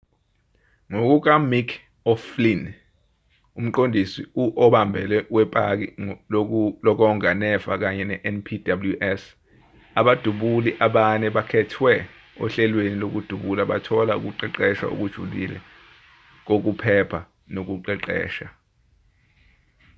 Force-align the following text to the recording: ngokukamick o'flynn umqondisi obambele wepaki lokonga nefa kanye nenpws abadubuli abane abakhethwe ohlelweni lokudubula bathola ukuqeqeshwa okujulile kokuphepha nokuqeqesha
ngokukamick 0.93 1.69
o'flynn 2.11 2.63
umqondisi 3.59 4.21
obambele 4.65 5.17
wepaki 5.35 5.87
lokonga 6.85 7.31
nefa 7.41 7.73
kanye 7.81 8.03
nenpws 8.11 9.21
abadubuli 9.99 10.71
abane 10.85 11.25
abakhethwe 11.31 11.93
ohlelweni 12.43 12.95
lokudubula 13.01 13.63
bathola 13.71 14.13
ukuqeqeshwa 14.17 14.87
okujulile 14.93 15.57
kokuphepha 16.47 17.19
nokuqeqesha 17.53 18.47